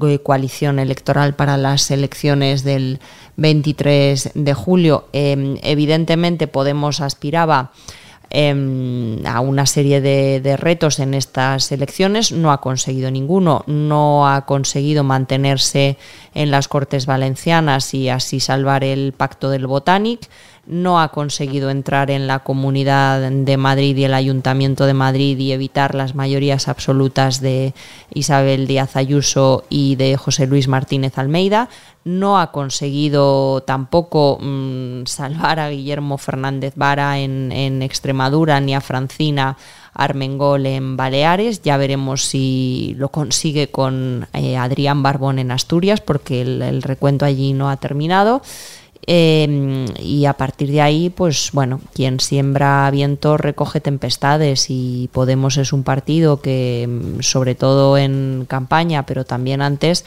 eh, 0.05 0.19
coalición 0.19 0.79
electoral 0.79 1.33
para 1.33 1.55
las 1.55 1.91
elecciones 1.91 2.65
del 2.65 2.99
23 3.37 4.31
de 4.35 4.53
julio. 4.53 5.05
Em, 5.13 5.57
evidentemente 5.63 6.47
Podemos 6.47 6.99
aspiraba 6.99 7.71
em, 8.29 9.25
a 9.25 9.39
una 9.39 9.65
serie 9.65 10.01
de, 10.01 10.41
de, 10.41 10.57
retos 10.57 10.99
en 10.99 11.13
estas 11.13 11.71
elecciones, 11.71 12.31
no 12.31 12.51
ha 12.51 12.61
conseguido 12.61 13.11
ninguno, 13.11 13.63
no 13.67 14.27
ha 14.27 14.45
conseguido 14.45 15.03
mantenerse 15.03 15.97
en 16.33 16.51
las 16.51 16.67
Cortes 16.67 17.05
Valencianas 17.05 17.93
y 17.93 18.09
así 18.09 18.39
salvar 18.39 18.83
el 18.83 19.13
pacto 19.13 19.49
del 19.49 19.67
Botanic 19.67 20.29
no 20.67 20.99
ha 20.99 21.09
conseguido 21.09 21.69
entrar 21.69 22.09
en 22.09 22.27
la 22.27 22.39
Comunidad 22.39 23.29
de 23.31 23.57
Madrid 23.57 23.95
y 23.97 24.05
el 24.05 24.13
Ayuntamiento 24.13 24.85
de 24.85 24.93
Madrid 24.93 25.37
y 25.37 25.51
evitar 25.51 25.93
las 25.93 26.15
mayorías 26.15 26.67
absolutas 26.67 27.39
de 27.39 27.73
Isabel 28.13 28.65
Díaz 28.65 28.95
Ayuso 28.95 29.63
y 29.69 29.95
de 29.95 30.17
José 30.17 30.47
Luis 30.47 30.67
Martínez 30.67 31.17
Almeida. 31.17 31.69
No 32.03 32.39
ha 32.39 32.51
conseguido 32.51 33.61
tampoco 33.61 34.37
mm, 34.41 35.05
salvar 35.05 35.59
a 35.59 35.69
Guillermo 35.69 36.17
Fernández 36.17 36.73
Vara 36.75 37.19
en, 37.19 37.81
Extremadura 37.81 38.59
ni 38.59 38.75
a 38.75 38.81
Francina 38.81 39.57
Armengol 39.93 40.65
en 40.65 40.97
Baleares. 40.97 41.61
Ya 41.61 41.77
veremos 41.77 42.23
si 42.23 42.95
lo 42.97 43.09
consigue 43.09 43.69
con 43.69 44.27
eh, 44.33 44.57
Adrián 44.57 45.03
Barbón 45.03 45.39
en 45.39 45.51
Asturias, 45.51 46.01
porque 46.01 46.41
el 46.41 46.81
recuento 46.81 47.25
allí 47.25 47.53
no 47.53 47.69
ha 47.69 47.77
terminado. 47.77 48.41
Em, 49.07 49.85
y 49.99 50.25
a 50.25 50.33
partir 50.33 50.71
de 50.71 50.81
ahí, 50.81 51.09
pues 51.11 51.51
bueno, 51.53 51.79
quien 51.93 52.19
siembra 52.19 52.89
viento 52.89 53.37
recoge 53.37 53.79
tempestades 53.79 54.67
y 54.69 55.09
Podemos 55.13 55.57
es 55.57 55.73
un 55.73 55.83
partido 55.83 56.41
que, 56.41 56.87
mm, 56.89 57.21
sobre 57.21 57.53
todo 57.53 57.97
en 57.97 58.45
campaña, 58.47 59.05
pero 59.05 59.23
también 59.23 59.61
antes, 59.61 60.05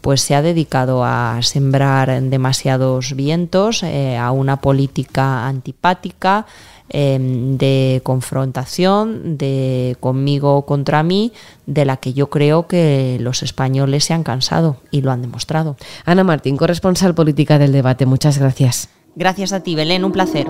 pues 0.00 0.20
se 0.22 0.34
ha 0.34 0.42
dedicado 0.42 1.04
a 1.04 1.38
sembrar 1.42 2.22
demasiados 2.22 3.14
vientos, 3.14 3.82
eh, 3.82 4.16
a 4.16 4.32
una 4.32 4.60
política 4.60 5.46
antipática, 5.46 6.46
Em, 6.92 7.56
de 7.56 8.00
confrontación, 8.02 9.38
de 9.38 9.96
conmigo 10.00 10.66
contra 10.66 11.04
mí, 11.04 11.32
de 11.66 11.84
la 11.84 11.98
que 11.98 12.14
yo 12.14 12.30
creo 12.30 12.66
que 12.66 13.16
los 13.20 13.44
españoles 13.44 14.04
se 14.04 14.12
han 14.12 14.24
cansado 14.24 14.78
y 14.90 15.00
lo 15.02 15.12
han 15.12 15.22
demostrado. 15.22 15.76
Ana 16.04 16.24
Martín, 16.24 16.56
corresponsal 16.56 17.14
política 17.14 17.60
del 17.60 17.70
debate, 17.70 18.06
muchas 18.06 18.38
gracias. 18.38 18.88
Gracias 19.14 19.52
a 19.52 19.60
ti, 19.60 19.76
Belén, 19.76 20.04
un 20.04 20.10
placer. 20.10 20.48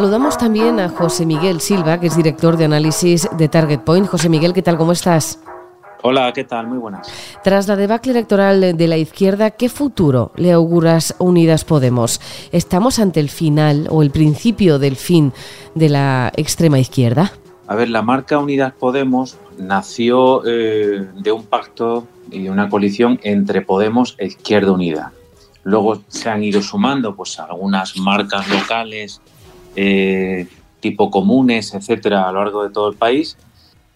Saludamos 0.00 0.38
también 0.38 0.80
a 0.80 0.88
José 0.88 1.26
Miguel 1.26 1.60
Silva, 1.60 2.00
que 2.00 2.06
es 2.06 2.16
director 2.16 2.56
de 2.56 2.64
análisis 2.64 3.28
de 3.36 3.50
Target 3.50 3.80
Point. 3.80 4.06
José 4.06 4.30
Miguel, 4.30 4.54
¿qué 4.54 4.62
tal? 4.62 4.78
¿Cómo 4.78 4.92
estás? 4.92 5.40
Hola, 6.00 6.32
¿qué 6.32 6.44
tal? 6.44 6.68
Muy 6.68 6.78
buenas. 6.78 7.12
Tras 7.44 7.68
la 7.68 7.76
debacle 7.76 8.12
electoral 8.12 8.78
de 8.78 8.88
la 8.88 8.96
izquierda, 8.96 9.50
¿qué 9.50 9.68
futuro 9.68 10.32
le 10.36 10.52
auguras 10.52 11.14
Unidas 11.18 11.66
Podemos? 11.66 12.18
¿Estamos 12.50 12.98
ante 12.98 13.20
el 13.20 13.28
final 13.28 13.88
o 13.90 14.00
el 14.00 14.10
principio 14.10 14.78
del 14.78 14.96
fin 14.96 15.34
de 15.74 15.90
la 15.90 16.32
extrema 16.34 16.78
izquierda? 16.78 17.32
A 17.66 17.74
ver, 17.74 17.90
la 17.90 18.00
marca 18.00 18.38
Unidas 18.38 18.72
Podemos 18.72 19.36
nació 19.58 20.40
eh, 20.46 21.10
de 21.14 21.30
un 21.30 21.44
pacto 21.44 22.06
y 22.30 22.44
de 22.44 22.50
una 22.50 22.70
coalición 22.70 23.20
entre 23.22 23.60
Podemos 23.60 24.14
e 24.16 24.28
Izquierda 24.28 24.72
Unida. 24.72 25.12
Luego 25.62 26.00
se 26.08 26.30
han 26.30 26.42
ido 26.42 26.62
sumando 26.62 27.14
pues 27.14 27.38
algunas 27.38 27.98
marcas 27.98 28.48
locales 28.48 29.20
eh, 29.76 30.46
tipo 30.80 31.10
comunes, 31.10 31.74
etcétera, 31.74 32.28
a 32.28 32.32
lo 32.32 32.42
largo 32.42 32.62
de 32.62 32.70
todo 32.70 32.88
el 32.88 32.96
país 32.96 33.36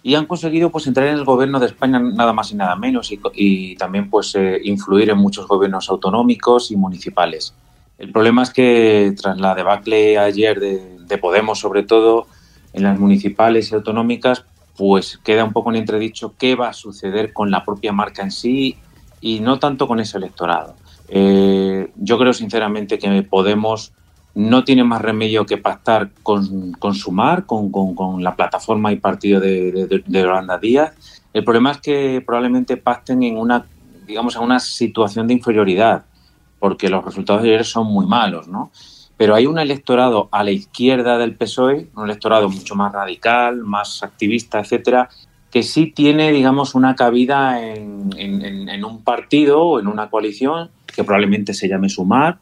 y 0.04 0.16
han 0.16 0.26
conseguido 0.26 0.71
pues 0.71 0.87
entrar 0.87 1.07
en 1.07 1.14
el 1.14 1.25
gobierno 1.25 1.59
de 1.59 1.66
España 1.66 1.99
nada 1.99 2.35
más 2.35 2.52
y 2.52 2.57
nada 2.57 2.76
menos 2.76 3.11
y, 3.35 3.75
también 3.76 4.11
pues 4.11 4.35
eh, 4.35 4.61
influir 4.62 5.09
en 5.09 5.16
muchos 5.16 5.49
gobiernos 5.49 5.88
autonómicos 5.88 6.71
y 6.71 6.76
municipales. 6.76 7.54
El 7.97 8.12
problema 8.12 8.43
es 8.43 8.50
que 8.50 9.14
tras 9.19 9.38
la 9.38 9.54
debacle 9.54 10.19
ayer 10.19 10.61
de, 10.61 10.99
de, 10.99 11.19
Podemos, 11.19 11.59
sobre 11.59 11.85
todo 11.85 12.26
en 12.75 12.83
las 12.83 12.99
municipales 12.99 13.73
y 13.73 13.76
autonómicas, 13.76 14.45
pues 14.76 15.19
queda 15.25 15.43
un 15.43 15.54
poco 15.54 15.71
en 15.71 15.76
entredicho 15.76 16.35
qué 16.38 16.54
va 16.54 16.69
a 16.69 16.73
suceder 16.75 17.33
con 17.33 17.50
la 17.50 17.64
propia 17.64 17.93
marca 17.93 18.23
en 18.23 18.31
sí 18.31 18.76
y 19.23 19.40
no 19.40 19.59
tanto 19.59 19.88
con 19.88 20.00
ese 20.00 20.19
electorado. 20.19 20.75
Eh, 21.09 21.90
yo 21.97 22.19
creo 22.19 22.35
sinceramente 22.35 22.99
que 22.99 23.23
Podemos 23.23 23.93
no 24.35 24.64
tiene 24.64 24.83
más 24.83 25.00
remedio 25.00 25.47
que 25.47 25.59
pactar 25.59 26.11
con, 26.23 26.95
Sumar, 26.95 27.47
con, 27.47 28.23
la 28.23 28.35
plataforma 28.35 28.93
y 28.93 28.97
partido 28.97 29.41
de, 29.41 29.71
de, 29.73 30.03
de, 30.05 30.59
Díaz. 30.61 31.23
El 31.33 31.45
problema 31.45 31.71
es 31.71 31.79
que 31.79 32.23
probablemente 32.25 32.76
pacten 32.76 33.23
en 33.23 33.38
una, 33.38 33.67
digamos, 34.07 34.35
en 34.37 34.43
una 34.43 34.59
situación 34.59 35.29
de 35.29 35.35
inferioridad, 35.35 36.05
porque 36.59 36.88
los 36.88 37.05
resultados 37.05 37.43
de 37.43 37.50
ayer 37.50 37.64
son 37.64 37.87
muy 37.87 38.07
malos, 38.07 38.49
¿no? 38.49 38.71
Pero 39.17 39.37
hay 39.37 39.47
un 39.47 39.61
electorado 39.61 40.29
a 40.33 40.43
la 40.43 40.50
izquierda 40.50 41.19
del 41.19 41.37
PSOE, 41.37 41.88
un 41.95 42.05
electorado 42.05 42.49
mucho 42.49 42.75
más 42.75 42.93
radical, 42.93 43.59
más 43.59 44.03
activista, 44.03 44.59
etcétera, 44.59 45.09
que 45.53 45.62
sí 45.62 45.93
tiene, 45.95 46.33
digamos, 46.33 46.75
una 46.75 46.97
cabida 46.97 47.64
en, 47.64 48.11
en, 48.17 48.69
en 48.69 48.85
un 48.85 49.05
partido 49.05 49.62
o 49.62 49.79
en 49.79 49.87
una 49.87 50.11
coalición 50.11 50.71
que 50.87 51.05
probablemente 51.05 51.55
se 51.55 51.69
llame 51.69 51.88
Sumar, 51.88 52.38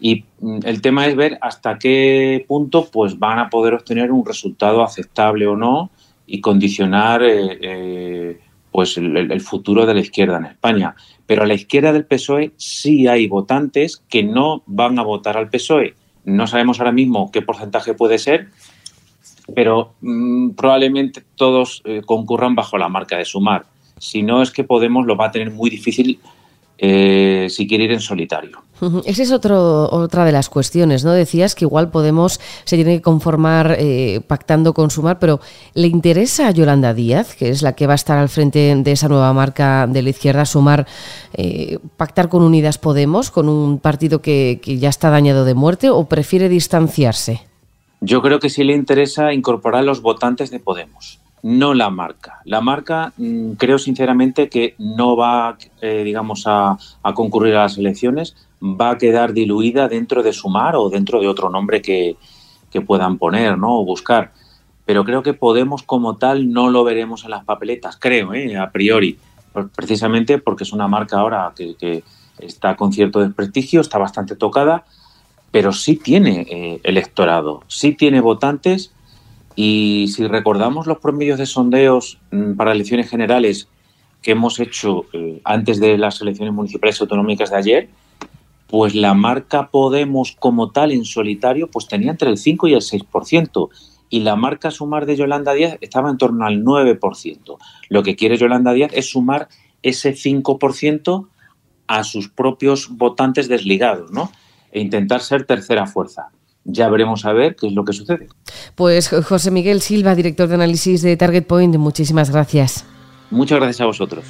y 0.00 0.24
mm, 0.40 0.60
el 0.64 0.80
tema 0.80 1.06
es 1.06 1.14
ver 1.14 1.38
hasta 1.42 1.78
qué 1.78 2.44
punto 2.48 2.88
pues, 2.90 3.18
van 3.18 3.38
a 3.38 3.50
poder 3.50 3.74
obtener 3.74 4.10
un 4.10 4.24
resultado 4.24 4.82
aceptable 4.82 5.46
o 5.46 5.56
no 5.56 5.90
y 6.26 6.40
condicionar 6.40 7.22
eh, 7.22 7.58
eh, 7.60 8.40
pues 8.72 8.96
el, 8.96 9.40
futuro 9.40 9.84
de 9.84 9.94
la 9.94 10.00
izquierda 10.00 10.38
en 10.38 10.46
España. 10.46 10.94
Pero 11.26 11.42
a 11.42 11.46
la 11.46 11.54
izquierda 11.54 11.92
del 11.92 12.06
PSOE 12.06 12.52
sí 12.56 13.06
hay 13.08 13.26
votantes 13.26 14.02
que 14.08 14.22
no 14.22 14.62
van 14.66 14.98
a 14.98 15.02
votar 15.02 15.36
al 15.36 15.50
PSOE. 15.50 15.94
No 16.24 16.46
sabemos 16.46 16.78
ahora 16.78 16.92
mismo 16.92 17.30
qué 17.32 17.42
porcentaje 17.42 17.94
puede 17.94 18.18
ser, 18.18 18.48
pero 19.54 19.94
mm, 20.00 20.50
probablemente 20.50 21.24
todos 21.34 21.82
eh, 21.84 22.02
concurran 22.06 22.54
bajo 22.54 22.78
la 22.78 22.88
marca 22.88 23.16
de 23.16 23.24
sumar. 23.24 23.66
Si 23.98 24.22
no 24.22 24.40
es 24.40 24.50
que 24.50 24.64
Podemos 24.64 25.04
lo 25.04 25.16
va 25.16 25.26
a 25.26 25.30
tener 25.30 25.50
muy 25.50 25.68
difícil 25.68 26.20
eh, 26.82 27.48
si 27.50 27.66
quiere 27.66 27.84
ir 27.84 27.92
en 27.92 28.00
solitario. 28.00 28.62
Esa 29.04 29.22
es 29.22 29.32
otro, 29.32 29.90
otra 29.92 30.24
de 30.24 30.32
las 30.32 30.48
cuestiones, 30.48 31.04
¿no? 31.04 31.12
Decías 31.12 31.54
que 31.54 31.66
igual 31.66 31.90
Podemos 31.90 32.40
se 32.64 32.76
tiene 32.76 32.96
que 32.96 33.02
conformar 33.02 33.76
eh, 33.78 34.22
pactando 34.26 34.72
con 34.72 34.90
Sumar, 34.90 35.18
pero 35.18 35.40
¿le 35.74 35.88
interesa 35.88 36.48
a 36.48 36.50
Yolanda 36.52 36.94
Díaz, 36.94 37.34
que 37.34 37.50
es 37.50 37.60
la 37.60 37.74
que 37.74 37.86
va 37.86 37.92
a 37.92 37.96
estar 37.96 38.16
al 38.16 38.30
frente 38.30 38.74
de 38.74 38.92
esa 38.92 39.08
nueva 39.08 39.30
marca 39.34 39.86
de 39.86 40.00
la 40.00 40.08
izquierda, 40.08 40.46
Sumar, 40.46 40.86
eh, 41.34 41.78
pactar 41.98 42.30
con 42.30 42.42
Unidas 42.42 42.78
Podemos, 42.78 43.30
con 43.30 43.50
un 43.50 43.78
partido 43.78 44.22
que, 44.22 44.60
que 44.62 44.78
ya 44.78 44.88
está 44.88 45.10
dañado 45.10 45.44
de 45.44 45.52
muerte, 45.52 45.90
o 45.90 46.04
prefiere 46.06 46.48
distanciarse? 46.48 47.42
Yo 48.00 48.22
creo 48.22 48.40
que 48.40 48.48
sí 48.48 48.64
le 48.64 48.72
interesa 48.74 49.34
incorporar 49.34 49.84
los 49.84 50.00
votantes 50.00 50.50
de 50.50 50.58
Podemos 50.58 51.20
no 51.42 51.74
la 51.74 51.90
marca. 51.90 52.40
La 52.44 52.60
marca 52.60 53.12
mm, 53.16 53.52
creo 53.52 53.78
sinceramente 53.78 54.48
que 54.48 54.74
no 54.78 55.16
va, 55.16 55.56
eh, 55.80 56.02
digamos, 56.04 56.44
a, 56.46 56.76
concurrir 57.14 57.54
a 57.56 57.62
las 57.62 57.78
elecciones, 57.78 58.36
va 58.62 58.90
a 58.90 58.98
quedar 58.98 59.32
diluida 59.32 59.88
dentro 59.88 60.22
de 60.22 60.32
Sumar 60.32 60.76
o 60.76 60.90
dentro 60.90 61.20
de 61.20 61.28
otro 61.28 61.50
nombre 61.50 61.82
que, 61.82 62.16
puedan 62.86 63.18
poner 63.18 63.58
¿no? 63.58 63.80
o 63.80 63.84
buscar. 63.84 64.32
Pero 64.86 65.04
creo 65.04 65.22
que 65.22 65.34
Podemos 65.34 65.82
como 65.82 66.16
tal 66.16 66.52
no 66.52 66.70
lo 66.70 66.84
veremos 66.84 67.24
en 67.24 67.30
las 67.30 67.44
papeletas, 67.44 67.96
creo, 67.96 68.32
¿eh? 68.32 68.56
a 68.56 68.70
priori, 68.70 69.18
precisamente 69.74 70.38
porque 70.38 70.64
es 70.64 70.72
una 70.72 70.88
marca 70.88 71.18
ahora 71.18 71.52
que, 71.56 72.02
está 72.38 72.76
con 72.76 72.92
cierto 72.92 73.20
desprestigio, 73.20 73.80
está 73.80 73.98
bastante 73.98 74.34
tocada, 74.34 74.84
pero 75.50 75.72
sí 75.72 75.96
tiene 75.96 76.46
eh, 76.48 76.80
electorado, 76.84 77.62
sí 77.66 77.92
tiene 77.92 78.20
votantes 78.20 78.92
y 79.62 80.08
si 80.08 80.26
recordamos 80.26 80.86
los 80.86 81.00
promedios 81.00 81.38
de 81.38 81.44
sondeos 81.44 82.18
mm, 82.30 82.54
para 82.54 82.72
elecciones 82.72 83.10
generales 83.10 83.68
que 84.22 84.30
hemos 84.30 84.58
hecho 84.58 85.04
eh, 85.12 85.42
antes 85.44 85.78
de 85.80 85.98
las 85.98 86.18
elecciones 86.22 86.54
municipales 86.54 86.98
autonómicas 86.98 87.50
de 87.50 87.56
ayer, 87.58 87.88
pues 88.68 88.94
la 88.94 89.12
marca 89.12 89.68
Podemos 89.68 90.32
como 90.32 90.70
tal 90.70 90.92
en 90.92 91.04
solitario 91.04 91.70
pues 91.70 91.88
tenía 91.88 92.10
entre 92.10 92.30
el 92.30 92.38
5 92.38 92.68
y 92.68 92.72
el 92.72 92.80
6% 92.80 93.68
y 94.08 94.20
la 94.20 94.34
marca 94.34 94.70
Sumar 94.70 95.04
de 95.04 95.16
Yolanda 95.16 95.52
Díaz 95.52 95.76
estaba 95.82 96.08
en 96.08 96.16
torno 96.16 96.46
al 96.46 96.64
9%. 96.64 97.58
Lo 97.90 98.02
que 98.02 98.16
quiere 98.16 98.38
Yolanda 98.38 98.72
Díaz 98.72 98.92
es 98.94 99.10
sumar 99.10 99.48
ese 99.82 100.14
5% 100.14 101.28
a 101.86 102.04
sus 102.04 102.30
propios 102.30 102.88
votantes 102.88 103.46
desligados, 103.46 104.10
¿no? 104.10 104.32
E 104.72 104.80
intentar 104.80 105.20
ser 105.20 105.44
tercera 105.44 105.86
fuerza. 105.86 106.30
Ya 106.64 106.88
veremos 106.88 107.24
a 107.24 107.32
ver 107.32 107.56
qué 107.56 107.68
es 107.68 107.72
lo 107.72 107.84
que 107.84 107.92
sucede. 107.92 108.28
Pues 108.74 109.08
José 109.08 109.50
Miguel 109.50 109.80
Silva, 109.80 110.14
director 110.14 110.48
de 110.48 110.54
análisis 110.54 111.02
de 111.02 111.16
Target 111.16 111.46
Point, 111.46 111.76
muchísimas 111.76 112.30
gracias. 112.30 112.84
Muchas 113.30 113.58
gracias 113.58 113.80
a 113.80 113.86
vosotros. 113.86 114.24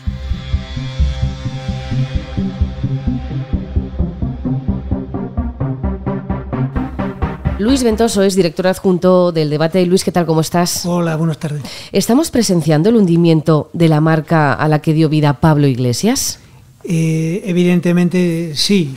Luis 7.59 7.83
Ventoso 7.83 8.23
es 8.23 8.37
director 8.37 8.69
adjunto 8.69 9.33
del 9.33 9.51
debate. 9.51 9.85
Luis, 9.85 10.03
¿qué 10.03 10.11
tal? 10.11 10.25
¿Cómo 10.25 10.41
estás? 10.41 10.87
Hola, 10.87 11.17
buenas 11.17 11.37
tardes. 11.37 11.63
¿Estamos 11.93 12.31
presenciando 12.31 12.89
el 12.89 12.97
hundimiento 12.97 13.69
de 13.75 13.89
la 13.89 14.01
marca 14.01 14.55
a 14.55 14.67
la 14.67 14.81
que 14.81 14.95
dio 14.95 15.11
vida 15.11 15.35
Pablo 15.35 15.67
Iglesias? 15.67 16.41
Eh, 16.85 17.43
evidentemente 17.45 18.53
sí. 18.55 18.95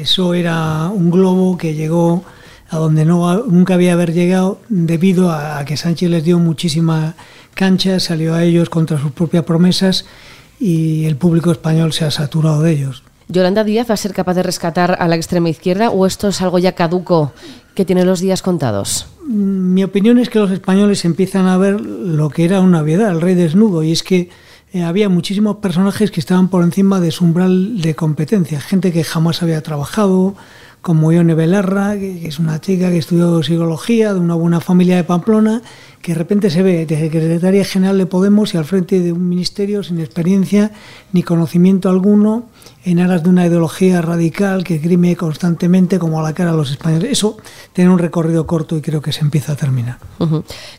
Eso 0.00 0.32
era 0.32 0.88
un 0.88 1.10
globo 1.10 1.58
que 1.58 1.74
llegó 1.74 2.24
a 2.74 2.78
donde 2.78 3.04
no, 3.04 3.44
nunca 3.46 3.74
había 3.74 3.92
haber 3.94 4.12
llegado 4.12 4.60
debido 4.68 5.30
a, 5.30 5.58
a 5.58 5.64
que 5.64 5.76
Sánchez 5.76 6.10
les 6.10 6.24
dio 6.24 6.38
muchísima 6.38 7.14
cancha, 7.54 8.00
salió 8.00 8.34
a 8.34 8.42
ellos 8.44 8.68
contra 8.68 8.98
sus 8.98 9.12
propias 9.12 9.44
promesas 9.44 10.04
y 10.60 11.04
el 11.04 11.16
público 11.16 11.52
español 11.52 11.92
se 11.92 12.04
ha 12.04 12.10
saturado 12.10 12.62
de 12.62 12.72
ellos. 12.72 13.02
¿Yolanda 13.28 13.64
Díaz 13.64 13.88
va 13.88 13.94
a 13.94 13.98
ser 13.98 14.12
capaz 14.12 14.34
de 14.34 14.42
rescatar 14.42 14.96
a 15.00 15.08
la 15.08 15.16
extrema 15.16 15.48
izquierda 15.48 15.90
o 15.90 16.06
esto 16.06 16.28
es 16.28 16.42
algo 16.42 16.58
ya 16.58 16.72
caduco 16.72 17.32
que 17.74 17.84
tiene 17.84 18.04
los 18.04 18.20
días 18.20 18.42
contados? 18.42 19.06
Mi 19.26 19.82
opinión 19.82 20.18
es 20.18 20.28
que 20.28 20.38
los 20.38 20.50
españoles 20.50 21.04
empiezan 21.04 21.46
a 21.46 21.56
ver 21.56 21.80
lo 21.80 22.28
que 22.28 22.44
era 22.44 22.60
una 22.60 22.82
obviedad, 22.82 23.10
el 23.10 23.22
rey 23.22 23.34
desnudo, 23.34 23.82
y 23.82 23.92
es 23.92 24.02
que 24.02 24.28
eh, 24.72 24.82
había 24.82 25.08
muchísimos 25.08 25.56
personajes 25.56 26.10
que 26.10 26.20
estaban 26.20 26.48
por 26.48 26.62
encima 26.62 27.00
de 27.00 27.10
su 27.10 27.24
umbral 27.24 27.80
de 27.80 27.94
competencia, 27.94 28.60
gente 28.60 28.92
que 28.92 29.04
jamás 29.04 29.42
había 29.42 29.62
trabajado, 29.62 30.34
como 30.84 31.10
Ione 31.10 31.34
Belarra, 31.34 31.96
que 31.96 32.28
es 32.28 32.38
una 32.38 32.60
chica 32.60 32.90
que 32.90 32.98
estudió 32.98 33.42
psicología 33.42 34.12
de 34.12 34.20
una 34.20 34.34
buena 34.34 34.60
familia 34.60 34.96
de 34.96 35.04
Pamplona, 35.04 35.62
que 36.02 36.12
de 36.12 36.18
repente 36.18 36.50
se 36.50 36.62
ve 36.62 36.84
de 36.84 36.98
secretaria 36.98 37.64
general 37.64 37.96
de 37.96 38.04
Podemos 38.04 38.52
y 38.52 38.58
al 38.58 38.66
frente 38.66 39.00
de 39.00 39.10
un 39.10 39.26
ministerio 39.26 39.82
sin 39.82 39.98
experiencia 39.98 40.72
ni 41.14 41.22
conocimiento 41.22 41.88
alguno, 41.88 42.44
en 42.84 43.00
aras 43.00 43.22
de 43.22 43.30
una 43.30 43.46
ideología 43.46 44.02
radical 44.02 44.62
que 44.62 44.76
grime 44.76 45.16
constantemente 45.16 45.98
como 45.98 46.20
a 46.20 46.22
la 46.22 46.34
cara 46.34 46.50
a 46.50 46.54
los 46.54 46.70
españoles. 46.70 47.10
Eso 47.10 47.38
tiene 47.72 47.90
un 47.90 47.98
recorrido 47.98 48.46
corto 48.46 48.76
y 48.76 48.82
creo 48.82 49.00
que 49.00 49.10
se 49.10 49.22
empieza 49.22 49.52
a 49.52 49.56
terminar. 49.56 49.96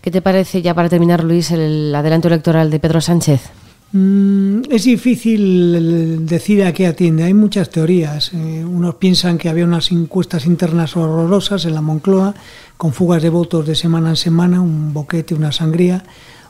¿Qué 0.02 0.12
te 0.12 0.22
parece 0.22 0.62
ya 0.62 0.76
para 0.76 0.88
terminar, 0.88 1.24
Luis, 1.24 1.50
el 1.50 1.94
adelanto 1.96 2.28
electoral 2.28 2.70
de 2.70 2.80
Pedro 2.80 3.02
Sánchez? 3.02 3.65
Mm, 3.92 4.64
es 4.70 4.84
difícil 4.84 6.26
decir 6.26 6.64
a 6.64 6.74
qué 6.74 6.88
atiende. 6.88 7.24
Hay 7.24 7.34
muchas 7.34 7.70
teorías. 7.70 8.34
Eh, 8.34 8.66
unos 8.66 8.96
piensan 8.96 9.38
que 9.38 9.50
había 9.50 9.66
unas 9.66 9.92
encuestas 9.92 10.46
internas 10.46 10.98
horrorosas 10.98 11.66
en 11.66 11.76
la 11.76 11.82
Moncloa, 11.82 12.36
con 12.78 12.94
fugas 12.94 13.22
de 13.22 13.30
votos 13.30 13.66
de 13.66 13.76
semana 13.76 14.10
en 14.10 14.16
semana, 14.18 14.62
un 14.62 14.94
boquete, 14.94 15.34
una 15.34 15.52
sangría. 15.52 16.04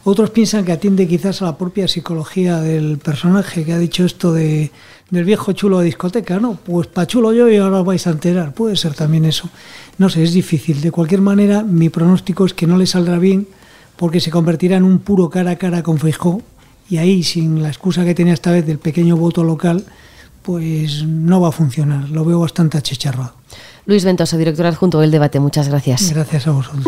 Otros 0.05 0.29
piensan 0.29 0.65
que 0.65 0.71
atiende 0.71 1.07
quizás 1.07 1.41
a 1.41 1.45
la 1.45 1.57
propia 1.57 1.87
psicología 1.87 2.61
del 2.61 2.99
personaje, 2.99 3.63
que 3.63 3.73
ha 3.73 3.79
dicho 3.79 4.05
esto 4.05 4.33
de, 4.33 4.71
del 5.09 5.25
viejo 5.25 5.51
chulo 5.53 5.79
de 5.79 5.85
discoteca. 5.85 6.39
No, 6.39 6.59
pues 6.63 6.87
pa' 6.87 7.07
chulo 7.07 7.33
yo 7.33 7.49
y 7.49 7.57
ahora 7.57 7.81
vais 7.81 8.05
a 8.07 8.11
enterar. 8.11 8.53
Puede 8.53 8.75
ser 8.75 8.93
también 8.93 9.25
eso. 9.25 9.49
No 9.97 10.09
sé, 10.09 10.23
es 10.23 10.33
difícil. 10.33 10.81
De 10.81 10.91
cualquier 10.91 11.21
manera, 11.21 11.63
mi 11.63 11.89
pronóstico 11.89 12.45
es 12.45 12.53
que 12.53 12.67
no 12.67 12.77
le 12.77 12.85
saldrá 12.85 13.19
bien 13.19 13.47
porque 13.97 14.19
se 14.19 14.31
convertirá 14.31 14.77
en 14.77 14.83
un 14.83 14.99
puro 14.99 15.29
cara 15.29 15.51
a 15.51 15.55
cara 15.57 15.81
con 15.83 15.97
Feijó 15.97 16.41
y 16.89 16.97
ahí 16.97 17.23
sin 17.23 17.61
la 17.61 17.69
excusa 17.69 18.05
que 18.05 18.15
tenía 18.15 18.33
esta 18.33 18.51
vez 18.51 18.65
del 18.65 18.79
pequeño 18.79 19.17
voto 19.17 19.43
local, 19.43 19.85
pues 20.41 21.03
no 21.03 21.41
va 21.41 21.49
a 21.49 21.51
funcionar. 21.51 22.09
Lo 22.09 22.23
veo 22.23 22.39
bastante 22.39 22.77
achicharrado. 22.77 23.33
Luis 23.85 24.05
Ventosa, 24.05 24.37
director 24.37 24.65
adjunto 24.65 24.99
del 24.99 25.11
debate, 25.11 25.39
muchas 25.39 25.69
gracias. 25.69 26.11
Gracias 26.11 26.47
a 26.47 26.51
vosotros. 26.51 26.85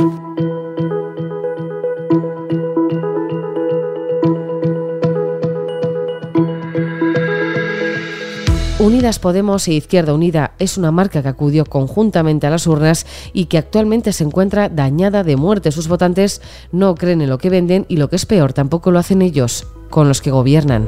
Unidas 8.79 9.19
Podemos 9.19 9.67
e 9.67 9.73
Izquierda 9.73 10.13
Unida 10.13 10.53
es 10.59 10.77
una 10.77 10.91
marca 10.91 11.21
que 11.21 11.27
acudió 11.27 11.65
conjuntamente 11.65 12.47
a 12.47 12.51
las 12.51 12.67
urnas 12.67 13.05
y 13.33 13.45
que 13.45 13.57
actualmente 13.57 14.13
se 14.13 14.23
encuentra 14.23 14.69
dañada 14.69 15.23
de 15.23 15.35
muerte. 15.35 15.71
Sus 15.71 15.87
votantes 15.87 16.41
no 16.71 16.95
creen 16.95 17.21
en 17.21 17.29
lo 17.29 17.37
que 17.37 17.49
venden 17.49 17.85
y 17.89 17.97
lo 17.97 18.09
que 18.09 18.15
es 18.15 18.25
peor, 18.25 18.53
tampoco 18.53 18.91
lo 18.91 18.99
hacen 18.99 19.21
ellos, 19.21 19.67
con 19.89 20.07
los 20.07 20.21
que 20.21 20.31
gobiernan. 20.31 20.87